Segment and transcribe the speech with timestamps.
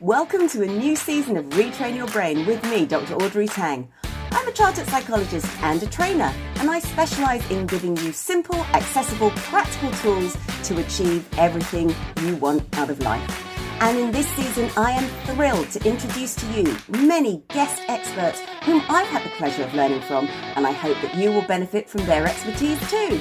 [0.00, 3.14] Welcome to a new season of Retrain Your Brain with me, Dr.
[3.14, 3.88] Audrey Tang.
[4.32, 9.30] I'm a chartered psychologist and a trainer, and I specialise in giving you simple, accessible,
[9.30, 13.46] practical tools to achieve everything you want out of life.
[13.80, 18.82] And in this season, I am thrilled to introduce to you many guest experts whom
[18.88, 20.26] I've had the pleasure of learning from,
[20.56, 23.20] and I hope that you will benefit from their expertise too.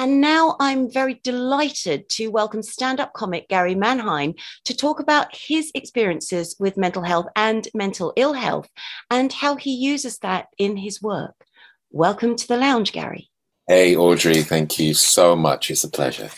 [0.00, 5.36] And now I'm very delighted to welcome stand up comic Gary Manhine to talk about
[5.36, 8.70] his experiences with mental health and mental ill health
[9.10, 11.34] and how he uses that in his work.
[11.90, 13.28] Welcome to the lounge, Gary.
[13.68, 15.70] Hey, Audrey, thank you so much.
[15.70, 16.30] It's a pleasure.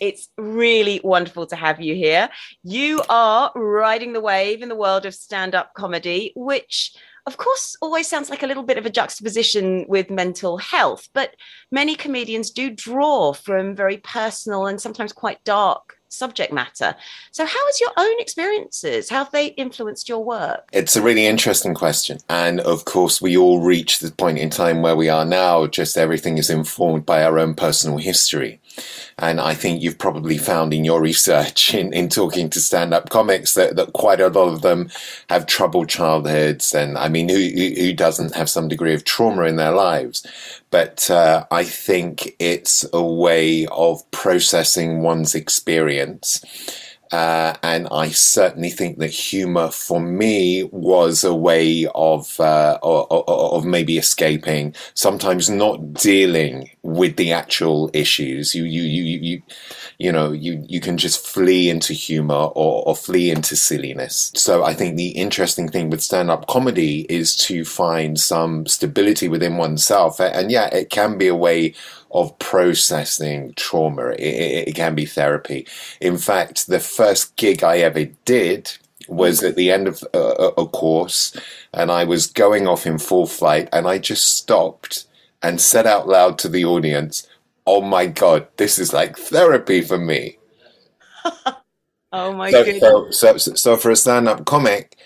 [0.00, 2.30] It's really wonderful to have you here.
[2.62, 6.96] You are riding the wave in the world of stand up comedy, which
[7.26, 11.34] of course, always sounds like a little bit of a juxtaposition with mental health, but
[11.72, 16.94] many comedians do draw from very personal and sometimes quite dark subject matter.
[17.32, 19.08] So, how has your own experiences?
[19.08, 20.68] How have they influenced your work?
[20.72, 22.18] It's a really interesting question.
[22.28, 25.96] And of course, we all reach the point in time where we are now, just
[25.96, 28.60] everything is informed by our own personal history.
[29.18, 33.08] And I think you've probably found in your research in, in talking to stand up
[33.08, 34.90] comics that, that quite a lot of them
[35.30, 36.74] have troubled childhoods.
[36.74, 40.26] And I mean, who, who doesn't have some degree of trauma in their lives?
[40.70, 46.40] But uh, I think it's a way of processing one's experience
[47.12, 53.06] uh, and I certainly think that humor for me was a way of, uh, of,
[53.10, 58.54] of maybe escaping, sometimes not dealing with the actual issues.
[58.54, 59.42] You you you you
[59.98, 64.32] you know you you can just flee into humor or, or flee into silliness.
[64.34, 69.28] So I think the interesting thing with stand up comedy is to find some stability
[69.28, 71.74] within oneself, and yeah, it can be a way
[72.16, 74.08] of processing trauma.
[74.12, 75.66] It, it, it, can be therapy.
[76.00, 78.72] In fact, the first gig I ever did
[79.06, 80.18] was at the end of a,
[80.56, 81.36] a course,
[81.74, 85.06] and I was going off in full flight, and I just stopped
[85.42, 87.28] and said out loud to the audience,
[87.66, 90.38] "Oh my god, this is like therapy for me."
[92.12, 93.20] oh my so, goodness!
[93.20, 94.96] So, so, so for a stand-up comic,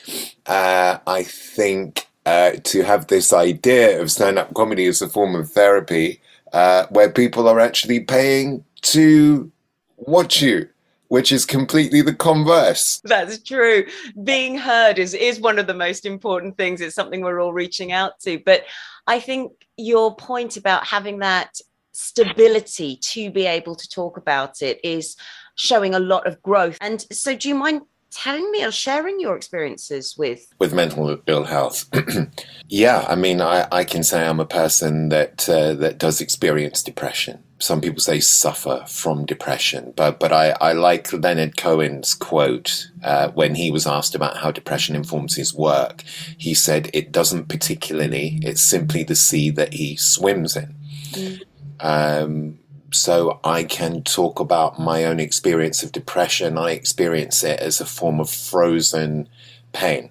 [0.46, 2.06] uh, I think.
[2.26, 6.20] Uh, to have this idea of stand-up comedy as a form of therapy
[6.52, 9.50] uh, where people are actually paying to
[9.96, 10.68] watch you
[11.10, 13.00] which is completely the converse.
[13.02, 13.84] That's true.
[14.22, 16.80] Being heard is is one of the most important things.
[16.80, 18.38] It's something we're all reaching out to.
[18.46, 18.64] But
[19.08, 24.78] I think your point about having that stability to be able to talk about it
[24.84, 25.16] is
[25.56, 26.78] showing a lot of growth.
[26.80, 31.44] And so do you mind telling me or sharing your experiences with with mental ill
[31.44, 31.88] health.
[32.72, 36.84] Yeah i mean i, I can say i'm a person that uh, that does experience
[36.84, 37.42] depression.
[37.58, 43.30] Some people say suffer from depression but but i, I like leonard cohen's quote uh,
[43.30, 46.02] when he was asked about how depression informs his work.
[46.38, 50.74] He said it doesn't particularly it's simply the sea that he swims in.
[51.12, 51.42] Mm.
[51.80, 52.59] um,
[52.92, 56.58] so I can talk about my own experience of depression.
[56.58, 59.28] I experience it as a form of frozen
[59.72, 60.10] pain.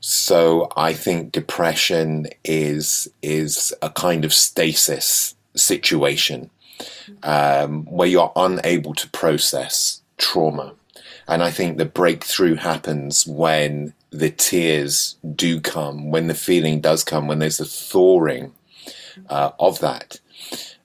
[0.00, 6.50] So I think depression is is a kind of stasis situation
[7.22, 10.74] um, where you're unable to process trauma,
[11.26, 17.02] and I think the breakthrough happens when the tears do come, when the feeling does
[17.04, 18.52] come, when there's a thawing
[19.28, 20.20] uh, of that.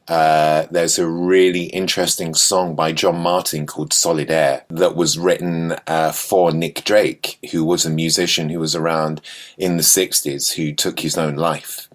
[0.08, 5.75] Uh, there's a really interesting song by John Martyn called Solid Air that was written
[5.88, 9.22] uh, for Nick Drake, who was a musician who was around
[9.58, 11.88] in the 60s who took his own life.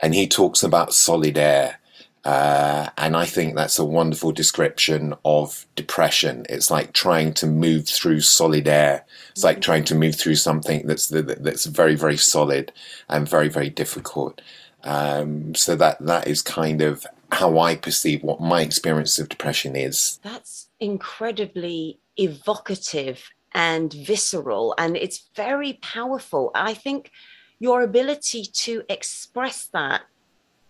[0.00, 1.80] And he talks about Solid Air.
[2.24, 6.46] Uh, and I think that's a wonderful description of depression.
[6.48, 9.04] It's like trying to move through solid air.
[9.32, 12.72] It's like trying to move through something that's that's very very solid
[13.10, 14.40] and very very difficult.
[14.84, 19.76] Um, so that that is kind of how I perceive what my experience of depression
[19.76, 20.20] is.
[20.22, 26.50] That's incredibly evocative and visceral, and it's very powerful.
[26.54, 27.10] I think
[27.58, 30.02] your ability to express that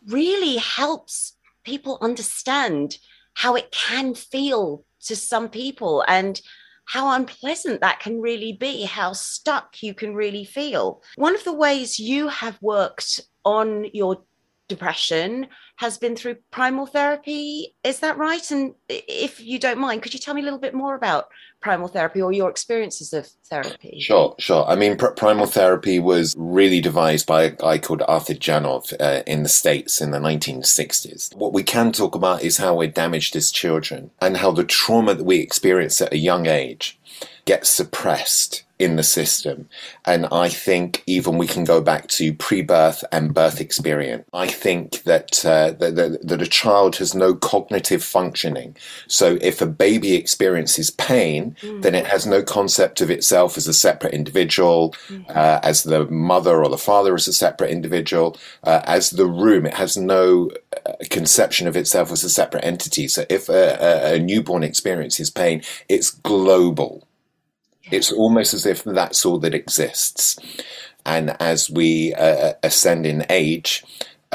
[0.06, 2.98] really helps people understand
[3.34, 6.40] how it can feel to some people and
[6.86, 11.02] how unpleasant that can really be, how stuck you can really feel.
[11.16, 14.22] One of the ways you have worked on your
[14.68, 17.74] depression has been through primal therapy.
[17.82, 18.48] Is that right?
[18.50, 21.26] And if you don't mind, could you tell me a little bit more about
[21.60, 23.98] primal therapy or your experiences of therapy?
[24.00, 24.64] Sure, sure.
[24.66, 29.22] I mean, pr- primal therapy was really devised by a guy called Arthur Janov uh,
[29.26, 31.34] in the States in the 1960s.
[31.34, 35.14] What we can talk about is how we're damaged as children and how the trauma
[35.14, 36.98] that we experience at a young age
[37.46, 39.68] gets suppressed in the system.
[40.04, 44.24] And I think even we can go back to pre-birth and birth experience.
[44.32, 48.76] I think that, uh, that, that, that a child has no cognitive functioning.
[49.06, 51.82] So if a baby experiences pain, mm.
[51.82, 55.28] then it has no concept of itself as a separate individual, mm.
[55.30, 59.66] uh, as the mother or the father as a separate individual, uh, as the room.
[59.66, 60.50] It has no
[60.84, 63.06] uh, conception of itself as a separate entity.
[63.06, 67.06] So if a, a, a newborn experiences pain, it's global
[67.90, 70.38] it's almost as if that's all that exists.
[71.06, 73.84] And as we uh, ascend in age,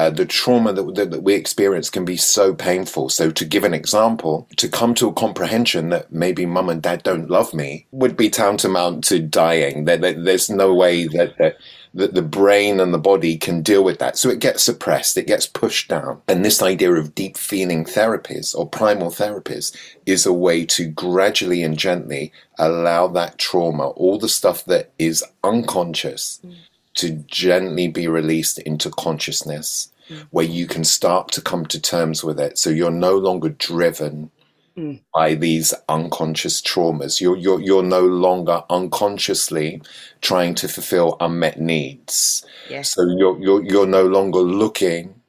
[0.00, 3.10] uh, the trauma that, that, that, we experience can be so painful.
[3.10, 7.02] So, to give an example, to come to a comprehension that maybe mum and dad
[7.02, 9.84] don't love me would be tantamount to dying.
[9.84, 11.56] There, there, there's no way that, that
[11.92, 14.16] that the brain and the body can deal with that.
[14.16, 16.22] So it gets suppressed, it gets pushed down.
[16.28, 19.76] And this idea of deep feeling therapies or primal therapies
[20.06, 25.24] is a way to gradually and gently allow that trauma, all the stuff that is
[25.42, 26.54] unconscious, mm.
[26.94, 29.92] To gently be released into consciousness.
[30.08, 30.26] Mm.
[30.30, 32.58] Where you can start to come to terms with it.
[32.58, 34.32] So you're no longer driven
[34.76, 35.00] mm.
[35.14, 37.20] by these unconscious traumas.
[37.20, 39.82] You're, you're, you're no longer unconsciously
[40.20, 42.44] trying to fulfill unmet needs.
[42.68, 42.92] Yes.
[42.92, 45.19] So you're, you're, you're no longer looking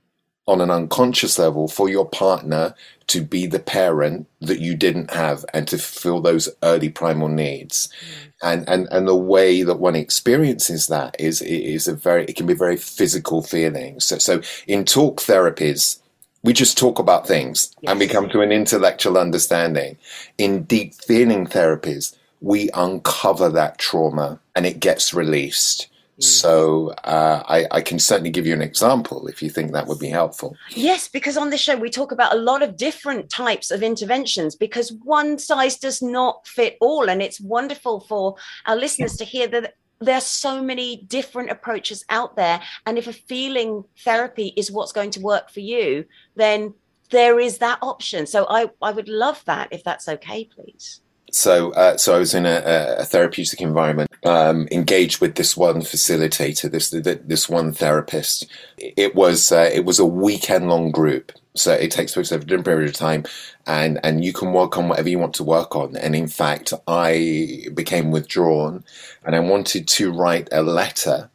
[0.52, 2.76] on an unconscious level for your partner
[3.08, 7.88] to be the parent that you didn't have and to fulfill those early primal needs.
[7.88, 8.32] Mm.
[8.44, 12.48] And, and, and the way that one experiences that is, is a very, it can
[12.48, 14.02] be very physical feeling.
[14.02, 16.00] So, so in talk therapies,
[16.44, 17.92] we just talk about things yes.
[17.92, 19.98] and we come to an intellectual understanding.
[20.38, 25.88] In deep feeling therapies, we uncover that trauma and it gets released.
[26.20, 26.24] Mm.
[26.24, 30.00] So uh, I, I, can certainly give you an example if you think that would
[30.00, 30.58] be helpful.
[30.72, 34.56] Yes, because on this show we talk about a lot of different types of interventions
[34.56, 38.36] because one size does not fit all, and it's wonderful for
[38.66, 43.14] our listeners to hear that there's so many different approaches out there and if a
[43.14, 46.04] feeling therapy is what's going to work for you
[46.36, 46.74] then
[47.12, 51.72] there is that option so i i would love that if that's okay please so,
[51.72, 56.70] uh, so I was in a, a therapeutic environment, um, engaged with this one facilitator,
[56.70, 58.48] this this one therapist.
[58.78, 62.46] It was uh, it was a weekend long group, so it takes place over a
[62.46, 63.26] different period of time,
[63.66, 65.96] and and you can work on whatever you want to work on.
[65.96, 68.84] And in fact, I became withdrawn,
[69.24, 71.30] and I wanted to write a letter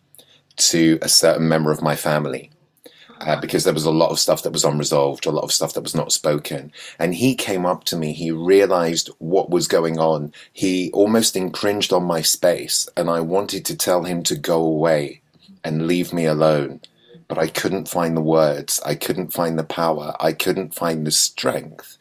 [0.56, 2.50] to a certain member of my family
[3.20, 5.74] uh, because there was a lot of stuff that was unresolved, a lot of stuff
[5.74, 6.72] that was not spoken.
[6.98, 10.32] And he came up to me, he realized what was going on.
[10.52, 15.22] He almost infringed on my space, and I wanted to tell him to go away
[15.64, 16.80] and leave me alone.
[17.28, 21.10] But I couldn't find the words, I couldn't find the power, I couldn't find the
[21.10, 21.98] strength.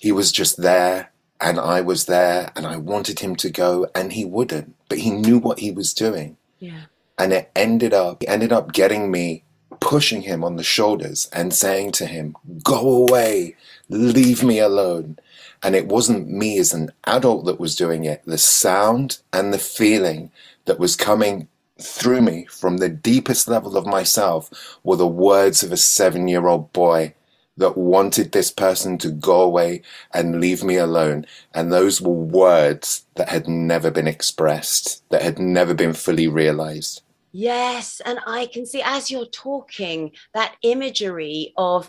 [0.00, 4.12] He was just there, and I was there, and I wanted him to go, and
[4.12, 4.74] he wouldn't.
[4.88, 6.36] But he knew what he was doing.
[6.58, 6.82] Yeah.
[7.18, 9.44] And it ended up, He ended up getting me
[9.80, 13.56] pushing him on the shoulders and saying to him, Go away,
[13.88, 15.18] leave me alone.
[15.62, 18.22] And it wasn't me as an adult that was doing it.
[18.24, 20.30] The sound and the feeling
[20.66, 21.48] that was coming
[21.80, 26.46] through me from the deepest level of myself were the words of a seven year
[26.46, 27.14] old boy
[27.56, 29.82] that wanted this person to go away
[30.12, 31.26] and leave me alone.
[31.52, 37.02] And those were words that had never been expressed, that had never been fully realized.
[37.38, 38.02] Yes.
[38.04, 41.88] And I can see as you're talking that imagery of,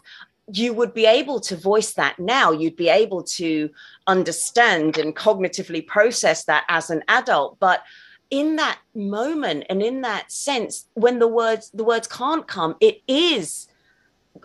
[0.54, 2.52] you would be able to voice that now.
[2.52, 3.72] You'd be able to
[4.06, 7.58] understand and cognitively process that as an adult.
[7.60, 7.82] But
[8.30, 13.02] in that moment and in that sense, when the words the words can't come, it
[13.08, 13.68] is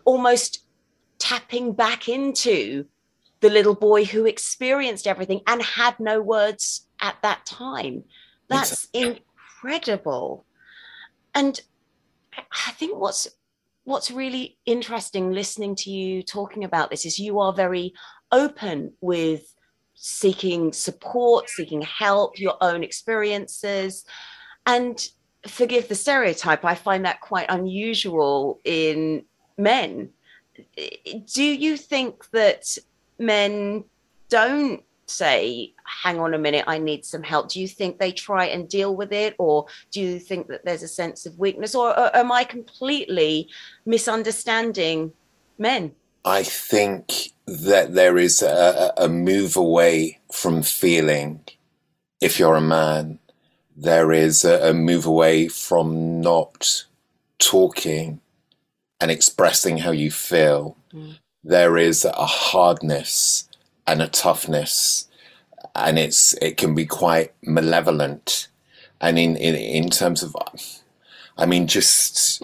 [0.06, 0.64] almost
[1.18, 2.87] tapping back into
[3.40, 8.04] the little boy who experienced everything and had no words at that time.
[8.49, 10.46] That's incredible
[11.35, 11.61] and
[12.67, 13.29] I think what's
[13.85, 17.93] what's really interesting listening to you talking about this is you are very
[18.33, 19.55] open with
[19.95, 24.05] seeking support, seeking help, your own experiences.
[24.67, 25.07] And
[25.47, 29.25] forgive the stereotype, I find that quite unusual in
[29.59, 30.11] men.
[31.26, 32.79] Do you think that
[33.19, 33.85] men
[34.29, 37.50] don't say, hang on a minute, I need some help?
[37.50, 39.34] Do you think they try and deal with it?
[39.38, 41.75] Or do you think that there's a sense of weakness?
[41.75, 43.49] Or, or am I completely
[43.87, 45.12] misunderstanding
[45.58, 45.92] men?
[46.25, 51.44] I think that there is a, a move away from feeling
[52.20, 53.18] if you're a man.
[53.76, 56.87] There is a, a move away from not
[57.38, 58.20] talking
[59.00, 60.76] and expressing how you feel.
[60.94, 61.18] Mm.
[61.42, 63.49] There is a hardness
[63.87, 65.09] and a toughness,
[65.75, 68.49] and it's it can be quite malevolent.
[69.00, 70.35] And in in, in terms of,
[71.37, 72.43] I mean, just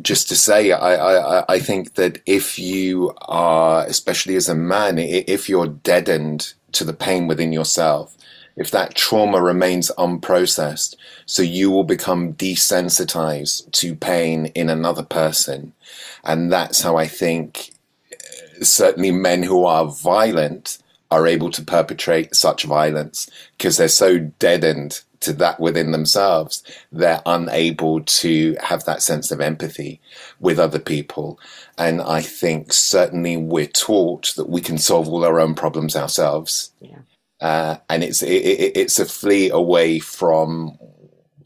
[0.00, 4.98] just to say, I, I, I think that if you are, especially as a man,
[4.98, 8.16] if you're deadened to the pain within yourself,
[8.56, 10.96] if that trauma remains unprocessed,
[11.26, 15.72] so you will become desensitized to pain in another person.
[16.24, 17.72] And that's how I think
[18.68, 20.78] certainly men who are violent
[21.10, 23.28] are able to perpetrate such violence
[23.58, 29.40] because they're so deadened to that within themselves, they're unable to have that sense of
[29.40, 30.00] empathy
[30.40, 31.38] with other people.
[31.78, 36.72] And I think certainly we're taught that we can solve all our own problems ourselves.
[36.80, 36.98] Yeah.
[37.40, 40.78] Uh, and it's it, it, it's a flee away from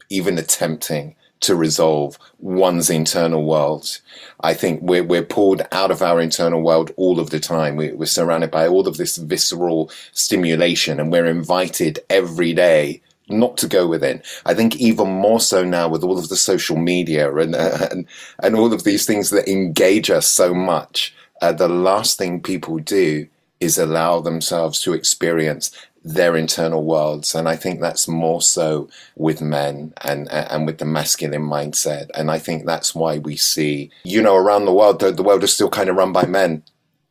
[0.09, 3.99] even attempting to resolve one's internal world.
[4.41, 7.75] I think we're, we're pulled out of our internal world all of the time.
[7.75, 13.57] We, we're surrounded by all of this visceral stimulation and we're invited every day not
[13.57, 14.21] to go within.
[14.45, 18.07] I think even more so now with all of the social media and uh, and,
[18.41, 21.13] and all of these things that engage us so much.
[21.41, 23.27] Uh, the last thing people do
[23.59, 25.71] is allow themselves to experience
[26.13, 30.85] their internal worlds, and I think that's more so with men and and with the
[30.85, 32.09] masculine mindset.
[32.13, 35.43] And I think that's why we see, you know, around the world, the, the world
[35.43, 36.63] is still kind of run by men.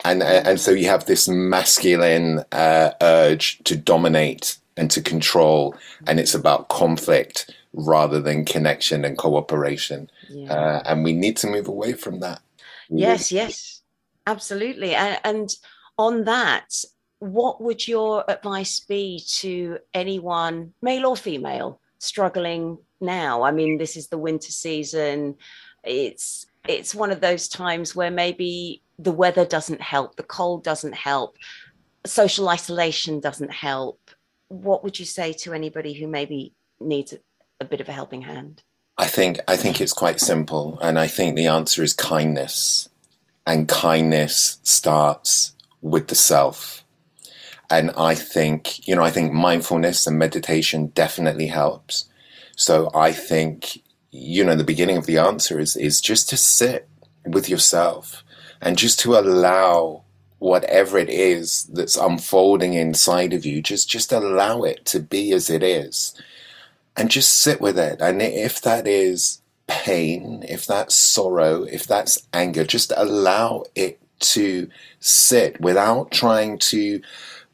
[0.04, 5.74] And, and so you have this masculine uh, urge to dominate and to control,
[6.06, 10.10] and it's about conflict rather than connection and cooperation.
[10.28, 10.52] Yeah.
[10.52, 12.40] Uh, and we need to move away from that.
[12.88, 13.82] Yes, yes,
[14.26, 14.94] absolutely.
[14.94, 15.56] And, and
[15.98, 16.84] on that,
[17.18, 23.42] what would your advice be to anyone, male or female, struggling now?
[23.42, 25.36] I mean, this is the winter season.
[25.84, 30.94] It's it's one of those times where maybe the weather doesn't help, the cold doesn't
[30.94, 31.36] help,
[32.04, 34.10] social isolation doesn't help
[34.48, 37.14] what would you say to anybody who maybe needs
[37.60, 38.62] a, bit of a helping hand?
[38.98, 42.88] I think I think it's quite simple, and I think the answer is kindness,
[43.46, 46.84] and kindness starts with the self.
[47.70, 52.08] And I think you know I think mindfulness and meditation definitely helps.
[52.56, 56.88] So I think you know the beginning of the answer is is just to sit
[57.26, 58.22] with yourself
[58.62, 60.02] and just to allow
[60.38, 65.50] whatever it is that's unfolding inside of you just just allow it to be as
[65.50, 66.14] it is
[66.96, 72.26] and just sit with it and if that is pain if that's sorrow if that's
[72.32, 74.68] anger just allow it to
[75.00, 77.00] sit without trying to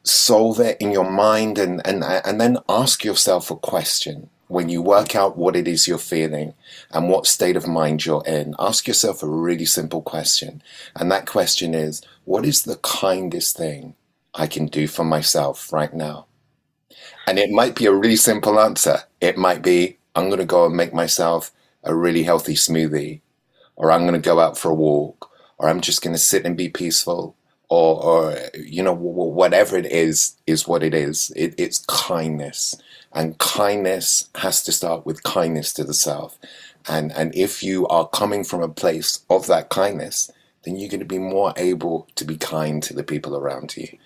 [0.03, 4.81] solve it in your mind and and and then ask yourself a question when you
[4.81, 6.53] work out what it is you're feeling
[6.91, 10.61] and what state of mind you're in, ask yourself a really simple question.
[10.95, 13.95] And that question is, what is the kindest thing
[14.35, 16.27] I can do for myself right now?
[17.25, 18.99] And it might be a really simple answer.
[19.19, 21.51] It might be, I'm going to go and make myself
[21.83, 23.21] a really healthy smoothie,
[23.75, 26.45] or I'm going to go out for a walk, or I'm just going to sit
[26.45, 27.35] and be peaceful,
[27.69, 31.31] or, or you know, whatever it is, is what it is.
[31.35, 32.75] It, it's kindness.
[33.13, 36.37] And kindness has to start with kindness to the self.
[36.87, 40.31] And, and if you are coming from a place of that kindness,
[40.63, 43.97] then you're going to be more able to be kind to the people around you.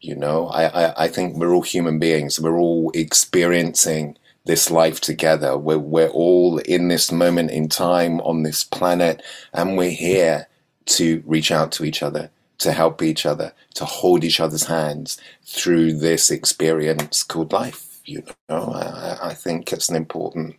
[0.00, 2.40] You know, I, I, I think we're all human beings.
[2.40, 5.58] We're all experiencing this life together.
[5.58, 10.48] We're, we're all in this moment in time on this planet, and we're here
[10.86, 15.18] to reach out to each other, to help each other, to hold each other's hands
[15.44, 20.56] through this experience called life you know, I, I think it's an important.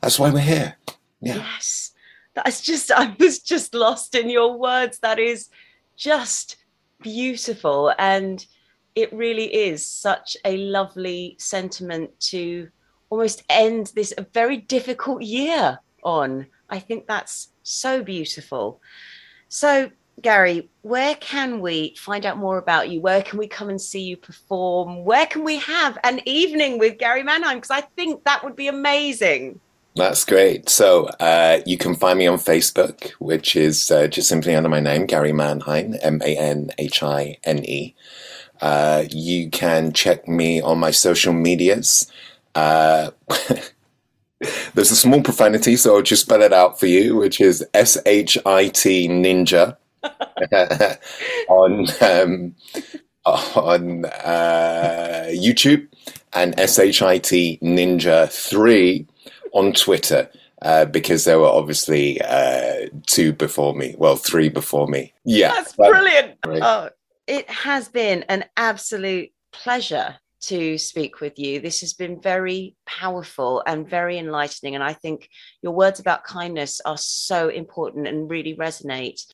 [0.00, 0.76] That's why we're here.
[1.20, 1.36] Yeah.
[1.36, 1.92] Yes,
[2.34, 2.90] that's just.
[2.90, 4.98] I was just lost in your words.
[5.00, 5.48] That is
[5.96, 6.56] just
[7.02, 8.44] beautiful, and
[8.94, 12.68] it really is such a lovely sentiment to
[13.10, 16.46] almost end this very difficult year on.
[16.70, 18.80] I think that's so beautiful.
[19.48, 19.90] So
[20.22, 23.00] Gary, where can we find out more about you?
[23.00, 25.04] Where can we come and see you perform?
[25.04, 27.56] Where can we have an evening with Gary Manhine?
[27.56, 29.60] Because I think that would be amazing.
[29.94, 30.70] That's great.
[30.70, 34.80] So uh, you can find me on Facebook, which is uh, just simply under my
[34.80, 37.94] name, Gary Manhine, M A N H I N E.
[38.60, 42.10] Uh, you can check me on my social medias.
[42.54, 43.10] Uh,
[44.74, 47.98] there's a small profanity, so I'll just spell it out for you, which is S
[48.06, 49.76] H I T Ninja
[51.48, 52.54] on um,
[53.24, 55.86] on uh, YouTube
[56.32, 59.06] and S H I T Ninja Three
[59.52, 60.30] on Twitter.
[60.62, 65.12] Uh, because there were obviously uh, two before me, well, three before me.
[65.24, 66.38] Yeah, that's brilliant.
[66.46, 66.88] Oh,
[67.26, 71.60] it has been an absolute pleasure to speak with you.
[71.60, 74.74] This has been very powerful and very enlightening.
[74.74, 75.28] And I think
[75.62, 79.24] your words about kindness are so important and really resonate.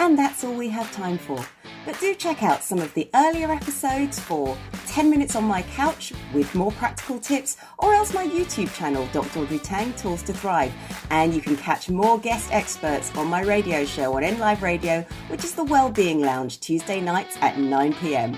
[0.00, 1.44] And that's all we have time for.
[1.84, 6.12] But do check out some of the earlier episodes for 10 minutes on my couch
[6.32, 9.40] with more practical tips, or else my YouTube channel, Dr.
[9.40, 10.72] Audrey Tang Tools to Thrive.
[11.10, 15.44] And you can catch more guest experts on my radio show on NLive Radio, which
[15.44, 18.36] is the Wellbeing Lounge, Tuesday nights at 9 pm.